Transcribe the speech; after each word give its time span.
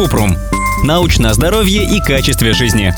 Купрум. 0.00 0.34
Научное 0.82 1.34
здоровье 1.34 1.84
и 1.84 2.00
качестве 2.00 2.54
жизни. 2.54 2.94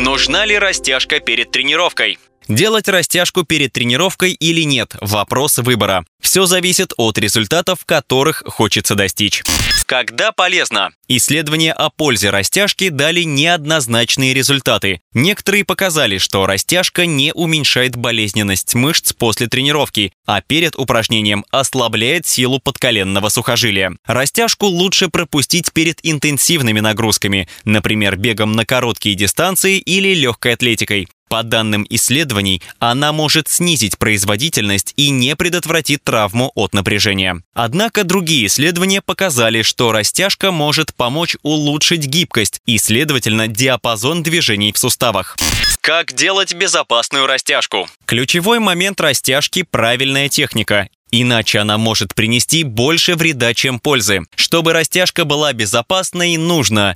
Нужна 0.00 0.46
ли 0.46 0.56
растяжка 0.56 1.18
перед 1.18 1.50
тренировкой? 1.50 2.20
Делать 2.46 2.86
растяжку 2.86 3.42
перед 3.42 3.72
тренировкой 3.72 4.34
или 4.34 4.60
нет– 4.60 4.94
вопрос 5.00 5.58
выбора. 5.58 6.04
Все 6.20 6.46
зависит 6.46 6.92
от 6.96 7.18
результатов, 7.18 7.84
которых 7.84 8.44
хочется 8.46 8.94
достичь. 8.94 9.42
Когда 9.86 10.32
полезно? 10.32 10.90
Исследования 11.08 11.72
о 11.72 11.90
пользе 11.90 12.30
растяжки 12.30 12.88
дали 12.88 13.22
неоднозначные 13.22 14.32
результаты. 14.32 15.02
Некоторые 15.12 15.64
показали, 15.64 16.16
что 16.16 16.46
растяжка 16.46 17.04
не 17.04 17.32
уменьшает 17.34 17.94
болезненность 17.94 18.74
мышц 18.74 19.12
после 19.12 19.46
тренировки, 19.46 20.12
а 20.26 20.40
перед 20.40 20.76
упражнением 20.76 21.44
ослабляет 21.50 22.26
силу 22.26 22.60
подколенного 22.60 23.28
сухожилия. 23.28 23.92
Растяжку 24.06 24.66
лучше 24.66 25.08
пропустить 25.08 25.72
перед 25.72 25.98
интенсивными 26.02 26.80
нагрузками, 26.80 27.48
например, 27.64 28.16
бегом 28.16 28.52
на 28.52 28.64
короткие 28.64 29.14
дистанции 29.14 29.78
или 29.78 30.14
легкой 30.14 30.54
атлетикой. 30.54 31.08
По 31.28 31.42
данным 31.42 31.86
исследований, 31.90 32.62
она 32.78 33.12
может 33.12 33.48
снизить 33.48 33.98
производительность 33.98 34.92
и 34.96 35.10
не 35.10 35.34
предотвратит 35.36 36.04
травму 36.04 36.52
от 36.54 36.74
напряжения. 36.74 37.42
Однако 37.54 38.04
другие 38.04 38.46
исследования 38.46 39.00
показали, 39.00 39.62
что 39.62 39.92
растяжка 39.92 40.52
может 40.52 40.94
помочь 40.94 41.36
улучшить 41.42 42.06
гибкость 42.06 42.60
и, 42.66 42.78
следовательно, 42.78 43.48
диапазон 43.48 44.22
движений 44.22 44.72
в 44.72 44.78
суставах. 44.78 45.36
Как 45.80 46.14
делать 46.14 46.54
безопасную 46.54 47.26
растяжку? 47.26 47.88
Ключевой 48.06 48.58
момент 48.58 49.00
растяжки– 49.00 49.62
правильная 49.70 50.28
техника. 50.28 50.88
Иначе 51.16 51.60
она 51.60 51.78
может 51.78 52.12
принести 52.12 52.64
больше 52.64 53.14
вреда, 53.14 53.54
чем 53.54 53.78
пользы. 53.78 54.22
Чтобы 54.34 54.72
растяжка 54.72 55.24
была 55.24 55.52
безопасной, 55.52 56.36
нужно 56.36 56.92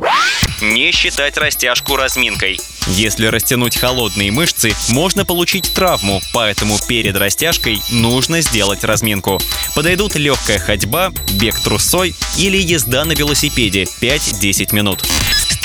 не 0.61 0.91
считать 0.91 1.37
растяжку 1.37 1.95
разминкой. 1.95 2.59
Если 2.89 3.27
растянуть 3.27 3.77
холодные 3.77 4.33
мышцы, 4.33 4.73
можно 4.89 5.25
получить 5.25 5.73
травму, 5.73 6.21
поэтому 6.33 6.79
перед 6.89 7.17
растяжкой 7.17 7.81
нужно 7.93 8.41
сделать 8.41 8.83
разминку. 8.83 9.41
Подойдут 9.77 10.17
легкая 10.17 10.59
ходьба, 10.59 11.13
бег 11.35 11.55
трусой 11.63 12.17
или 12.37 12.57
езда 12.57 13.05
на 13.05 13.13
велосипеде 13.13 13.85
5-10 14.01 14.75
минут 14.75 15.05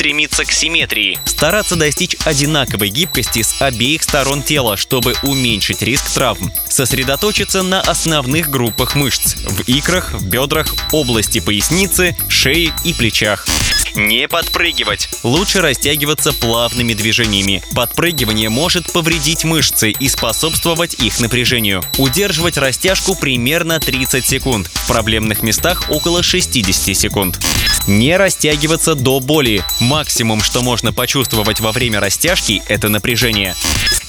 стремиться 0.03 0.43
к 0.43 0.51
симметрии. 0.51 1.17
Стараться 1.23 1.77
достичь 1.77 2.17
одинаковой 2.25 2.89
гибкости 2.89 3.41
с 3.41 3.61
обеих 3.61 4.03
сторон 4.03 4.43
тела, 4.43 4.75
чтобы 4.75 5.15
уменьшить 5.23 5.81
риск 5.81 6.09
травм. 6.09 6.51
Сосредоточиться 6.67 7.63
на 7.63 7.79
основных 7.79 8.49
группах 8.49 8.95
мышц– 8.95 9.35
в 9.47 9.61
икрах, 9.61 10.11
в 10.11 10.25
бедрах, 10.27 10.75
области 10.91 11.39
поясницы, 11.39 12.17
шеи 12.27 12.73
и 12.83 12.93
плечах. 12.93 13.45
Не 13.95 14.27
подпрыгивать. 14.27 15.09
Лучше 15.21 15.61
растягиваться 15.61 16.33
плавными 16.33 16.93
движениями. 16.93 17.63
Подпрыгивание 17.75 18.49
может 18.49 18.91
повредить 18.91 19.43
мышцы 19.43 19.91
и 19.91 20.09
способствовать 20.09 20.95
их 20.95 21.19
напряжению. 21.19 21.83
Удерживать 21.97 22.57
растяжку 22.57 23.15
примерно 23.15 23.79
30 23.79 24.25
секунд. 24.25 24.67
В 24.67 24.87
проблемных 24.87 25.43
местах 25.43 25.85
около 25.89 26.23
60 26.23 26.95
секунд. 26.95 27.39
Не 27.87 28.17
растягиваться 28.17 28.95
до 28.95 29.19
боли. 29.19 29.63
Максимум, 29.79 30.41
что 30.41 30.61
можно 30.61 30.91
почувствовать 30.91 31.59
во 31.59 31.71
время 31.71 31.99
растяжки, 31.99 32.63
это 32.67 32.89
напряжение. 32.89 33.55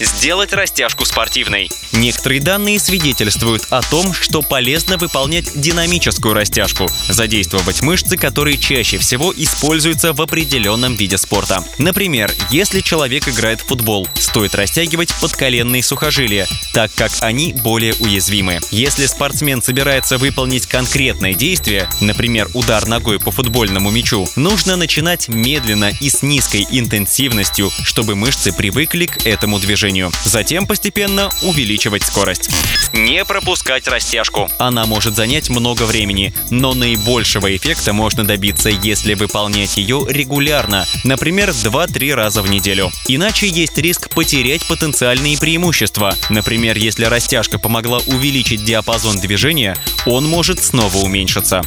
Сделать 0.01 0.53
растяжку 0.53 1.05
спортивной. 1.05 1.71
Некоторые 1.93 2.41
данные 2.41 2.81
свидетельствуют 2.81 3.67
о 3.71 3.81
том, 3.81 4.13
что 4.13 4.43
полезно 4.43 4.97
выполнять 4.97 5.61
динамическую 5.61 6.35
растяжку, 6.35 6.89
задействовать 7.09 7.81
мышцы, 7.83 8.17
которые 8.17 8.59
чаще 8.59 8.99
всего 8.99 9.33
используются 9.37 10.13
в 10.13 10.21
определенном 10.21 10.97
виде 10.97 11.17
спорта. 11.17 11.65
Например, 11.79 12.33
если 12.51 12.81
человек 12.81 13.29
играет 13.29 13.61
в 13.61 13.67
футбол, 13.67 14.09
стоит 14.19 14.57
растягивать 14.57 15.15
подколенные 15.21 15.83
сухожилия, 15.83 16.49
так 16.73 16.93
как 16.95 17.13
они 17.21 17.53
более 17.53 17.95
уязвимы. 17.95 18.59
Если 18.73 19.07
спортсмен 19.07 19.63
собирается 19.63 20.19
выполнить 20.19 20.67
конкретное 20.67 21.35
действие, 21.35 21.89
например, 22.01 22.49
удар 22.55 22.87
ногой 22.89 23.21
по 23.21 23.31
футбольному 23.31 23.91
мячу, 23.91 24.29
нужно 24.35 24.75
начинать 24.75 25.29
медленно 25.29 25.93
и 26.01 26.11
с 26.11 26.23
низкой 26.23 26.67
интенсивностью, 26.69 27.71
чтобы 27.85 28.17
мышцы 28.17 28.53
привыкли 28.53 29.07
к 29.07 29.25
этому 29.25 29.61
движению. 29.85 30.11
Затем 30.25 30.67
постепенно 30.67 31.29
увеличивать 31.43 32.03
скорость. 32.05 32.49
Не 32.93 33.25
пропускать 33.25 33.87
растяжку. 33.87 34.49
Она 34.59 34.87
может 34.87 35.15
занять 35.15 35.51
много 35.51 35.83
времени, 35.83 36.33
но 36.51 36.75
наибольшего 36.75 37.55
эффекта 37.55 37.93
можно 37.93 38.25
добиться, 38.25 38.71
если 38.71 39.15
выполнять 39.15 39.77
ее 39.77 40.07
регулярно, 40.09 40.87
например, 41.05 41.51
2-3 41.51 42.15
раза 42.15 42.43
в 42.43 42.49
неделю. 42.49 42.91
Иначе 43.09 43.47
есть 43.47 43.77
риск 43.77 44.09
потерять 44.11 44.67
потенциальные 44.67 45.39
преимущества. 45.39 46.15
Например, 46.31 46.77
если 46.77 47.05
растяжка 47.05 47.59
помогла 47.59 47.99
увеличить 48.07 48.65
диапазон 48.65 49.21
движения, 49.21 49.77
он 50.07 50.27
может 50.27 50.63
снова 50.63 50.97
уменьшиться. 50.99 51.63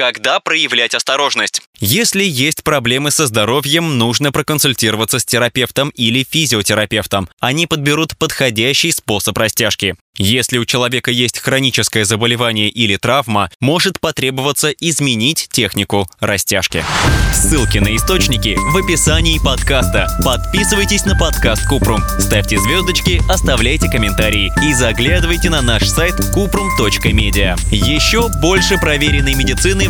Когда 0.00 0.40
проявлять 0.40 0.94
осторожность? 0.94 1.60
Если 1.78 2.24
есть 2.24 2.64
проблемы 2.64 3.10
со 3.10 3.26
здоровьем, 3.26 3.98
нужно 3.98 4.32
проконсультироваться 4.32 5.18
с 5.18 5.26
терапевтом 5.26 5.90
или 5.90 6.24
физиотерапевтом. 6.24 7.28
Они 7.38 7.66
подберут 7.66 8.16
подходящий 8.16 8.92
способ 8.92 9.36
растяжки. 9.36 9.96
Если 10.16 10.58
у 10.58 10.64
человека 10.64 11.10
есть 11.10 11.38
хроническое 11.38 12.04
заболевание 12.04 12.68
или 12.68 12.96
травма, 12.96 13.50
может 13.60 14.00
потребоваться 14.00 14.68
изменить 14.68 15.48
технику 15.50 16.10
растяжки. 16.18 16.84
Ссылки 17.32 17.78
на 17.78 17.94
источники 17.96 18.56
в 18.58 18.76
описании 18.76 19.38
подкаста. 19.42 20.08
Подписывайтесь 20.22 21.06
на 21.06 21.16
подкаст 21.16 21.66
Купрум, 21.66 22.02
ставьте 22.18 22.58
звездочки, 22.58 23.22
оставляйте 23.30 23.88
комментарии 23.88 24.52
и 24.62 24.74
заглядывайте 24.74 25.48
на 25.48 25.62
наш 25.62 25.88
сайт 25.88 26.16
kuprum.media. 26.36 27.58
Еще 27.70 28.28
больше 28.42 28.76
проверенной 28.76 29.34
медицины 29.34 29.89